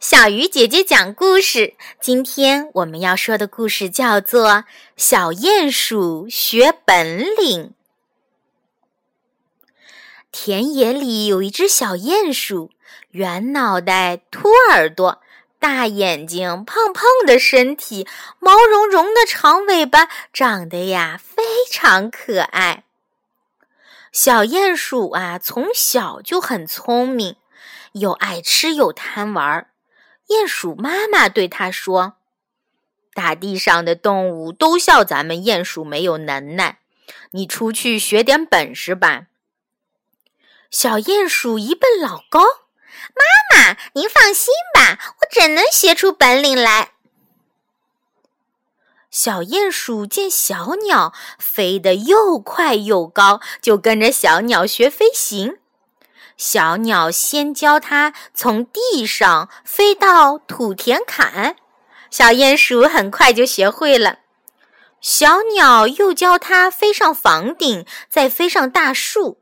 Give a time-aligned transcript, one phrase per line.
[0.00, 1.74] 小鱼姐姐讲故事。
[2.00, 4.50] 今天我们要说的故事叫做
[4.96, 7.68] 《小鼹鼠学本领》。
[10.30, 12.70] 田野里有一只小鼹鼠，
[13.10, 15.22] 圆脑袋、秃耳朵、
[15.60, 18.06] 大眼睛、胖胖的身体、
[18.40, 22.84] 毛茸茸的长尾巴，长得呀非常可爱。
[24.10, 27.36] 小鼹鼠啊，从小就很聪明，
[27.94, 29.68] 又爱吃又贪玩。
[30.28, 32.14] 鼹鼠妈妈对他说
[33.12, 36.78] ：“大地上的动物都笑咱们鼹鼠没有能耐，
[37.32, 39.26] 你出去学点本事吧。”
[40.70, 42.40] 小鼹鼠一蹦老高
[43.14, 46.92] ：“妈妈，您放心吧，我准能学出本领来。”
[49.10, 55.58] 小鼹鼠见小鸟飞得又快又高，就跟着小鸟学飞行。
[56.36, 61.56] 小鸟先教它从地上飞到土田坎，
[62.10, 64.18] 小鼹鼠很快就学会了。
[65.00, 69.40] 小鸟又教它飞上房顶，再飞上大树。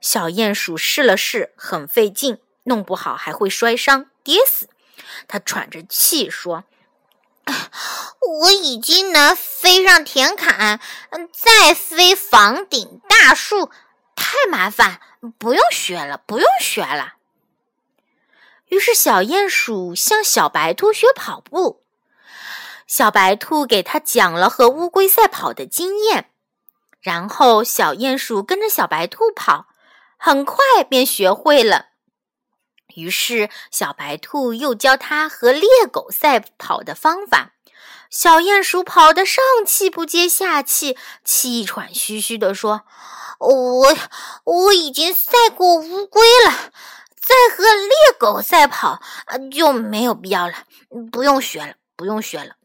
[0.00, 4.68] 小鼹鼠试了试，很费劲，弄不好还会摔伤跌死。
[5.26, 6.64] 它喘着气说
[8.42, 10.80] ：“我已经能飞上田坎，
[11.32, 13.70] 再飞房顶、大树，
[14.18, 15.00] 太麻烦。”
[15.36, 17.14] 不用学了，不用学了。
[18.66, 21.82] 于是小鼹鼠向小白兔学跑步，
[22.86, 26.30] 小白兔给他讲了和乌龟赛跑的经验，
[27.00, 29.66] 然后小鼹鼠跟着小白兔跑，
[30.16, 31.86] 很快便学会了。
[32.94, 37.54] 于是小白兔又教他和猎狗赛跑的方法，
[38.10, 42.82] 小鼹鼠跑得上气不接下气，气喘吁吁地说。
[43.40, 43.96] 我
[44.42, 46.72] 我已经赛过乌龟了，
[47.20, 49.00] 再和猎狗赛跑
[49.52, 50.54] 就没有必要了，
[51.12, 52.56] 不用学了，不用学了。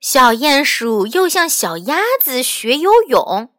[0.00, 3.50] 小鼹鼠又向小鸭子学游泳，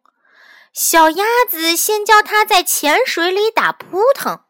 [0.72, 4.40] 小鸭子先教它在浅水里打扑腾，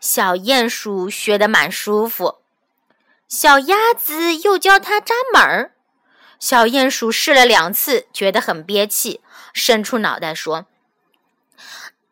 [0.00, 2.38] 小鼹鼠学得蛮舒服。
[3.28, 5.74] 小鸭子又教它扎门儿。
[6.40, 9.20] 小鼹鼠试了两次，觉得很憋气，
[9.52, 10.66] 伸出脑袋说：“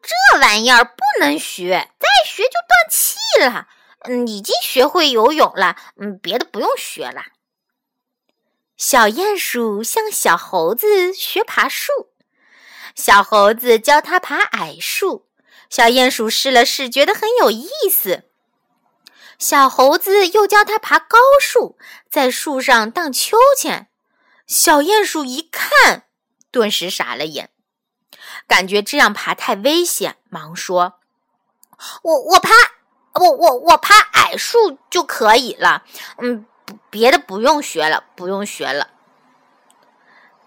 [0.02, 3.68] 这玩意儿不能学，再学就断气了。
[4.00, 7.22] 嗯，已经学会游泳了，嗯，别的不用学了。”
[8.76, 12.10] 小鼹鼠向小猴子学爬树，
[12.94, 15.26] 小猴子教它爬矮树。
[15.70, 18.24] 小鼹鼠试了试，觉得很有意思。
[19.38, 21.78] 小猴子又教它爬高树，
[22.10, 23.88] 在树上荡秋千。
[24.46, 26.04] 小鼹鼠一看，
[26.50, 27.50] 顿时傻了眼，
[28.46, 31.00] 感觉这样爬太危险，忙说
[32.02, 32.50] ：“我我爬，
[33.14, 35.82] 我我我爬矮树就可以了，
[36.18, 36.46] 嗯，
[36.90, 38.90] 别的不用学了，不用学了。”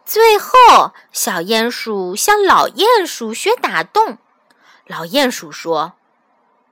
[0.05, 4.17] 最后，小鼹鼠向老鼹鼠学打洞。
[4.85, 5.93] 老鼹鼠说：“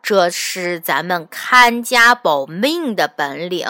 [0.07, 3.67] 这是咱们看家保命的本领，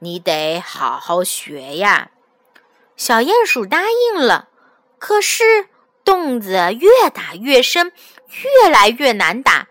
[0.00, 2.10] 你得好好学呀。”
[2.98, 4.48] 小鼹鼠答应了，
[4.98, 5.68] 可是
[6.04, 7.92] 洞子越打越深，
[8.62, 9.68] 越来越难打，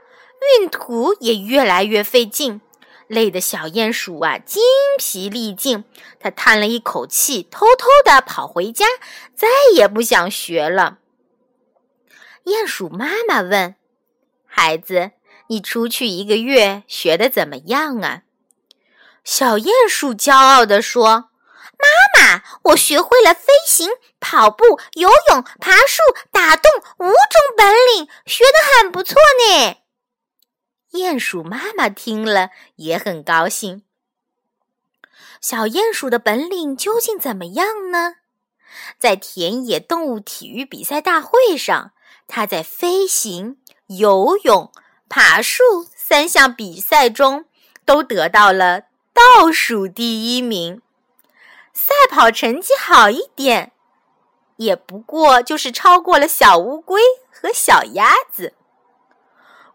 [0.62, 2.62] 运土也越来越费劲，
[3.08, 4.64] 累得小鼹鼠啊精
[4.98, 5.84] 疲力尽。
[6.22, 8.86] 他叹了一口气，偷偷的跑回家，
[9.36, 11.00] 再也不想学了。
[12.46, 13.76] 鼹鼠妈妈问
[14.48, 15.12] ：“孩子，
[15.48, 18.24] 你出去一个月，学的怎么样啊？”
[19.24, 21.30] 小鼹鼠骄傲地说。
[21.80, 21.88] 妈
[22.20, 22.42] 妈，
[22.72, 23.88] 我学会了飞行、
[24.20, 29.16] 跑步、游泳、爬树、打洞五种本领，学得很不错
[29.48, 29.76] 呢。
[30.94, 33.84] 鼹鼠妈妈听了也很高兴。
[35.40, 38.16] 小鼹鼠的本领究竟怎么样呢？
[38.98, 41.92] 在田野动物体育比赛大会上，
[42.26, 44.72] 它在飞行、游泳、
[45.10, 45.64] 爬树
[45.96, 47.46] 三项比赛中
[47.86, 48.84] 都得到了
[49.14, 50.82] 倒数第一名。
[51.74, 53.72] 赛跑成绩好一点，
[54.58, 57.02] 也不过就是超过了小乌龟
[57.32, 58.54] 和小鸭子。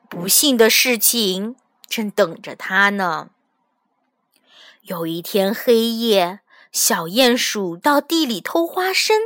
[0.09, 1.57] 不幸的事情
[1.89, 3.31] 正等着他呢。
[4.83, 6.41] 有一天黑夜，
[6.73, 9.17] 小鼹鼠到地里偷花生，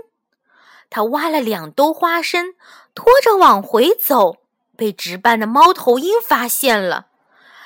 [0.91, 2.55] 他挖了两兜花生，
[2.95, 4.37] 拖着往回走，
[4.77, 7.07] 被值班的猫头鹰发现了。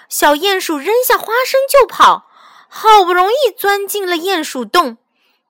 [0.08, 2.28] 小鼹鼠扔下花生就跑。
[2.72, 4.98] 好不容易钻进了鼹鼠洞，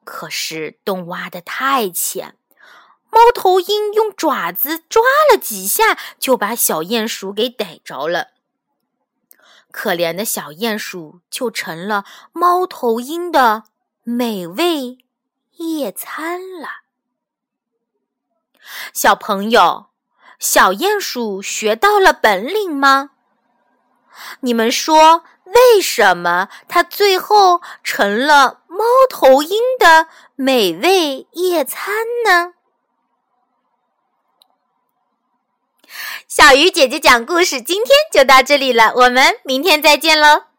[0.04, 2.34] 可是洞挖得太浅，
[3.10, 8.28] 猫头鹰用爪子抓了几下，就把小鼹鼠给逮着了。
[9.70, 13.64] 可怜的小鼹鼠就成了猫头鹰的
[14.02, 15.04] 美味
[15.58, 16.68] 夜餐了。
[18.94, 19.89] 小朋友，
[20.40, 23.10] 小鼹鼠学到了本领吗？
[24.40, 31.94] 你们说，为什么它最后成了猫头鹰的美味夜餐
[32.26, 32.54] 呢？
[36.26, 40.49] 小鱼姐姐讲故事，今天就到这里了，我们明天再见喽。